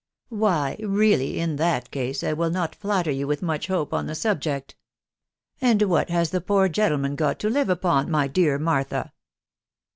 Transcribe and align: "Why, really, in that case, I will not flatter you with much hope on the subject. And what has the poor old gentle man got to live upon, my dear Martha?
"Why, 0.29 0.77
really, 0.79 1.39
in 1.39 1.57
that 1.57 1.91
case, 1.91 2.23
I 2.23 2.33
will 2.33 2.49
not 2.49 2.73
flatter 2.73 3.11
you 3.11 3.27
with 3.27 3.43
much 3.43 3.67
hope 3.67 3.93
on 3.93 4.07
the 4.07 4.15
subject. 4.15 4.73
And 5.61 5.83
what 5.83 6.09
has 6.09 6.31
the 6.31 6.41
poor 6.41 6.63
old 6.63 6.73
gentle 6.73 6.97
man 6.97 7.13
got 7.15 7.37
to 7.41 7.51
live 7.51 7.69
upon, 7.69 8.09
my 8.09 8.27
dear 8.27 8.57
Martha? 8.57 9.13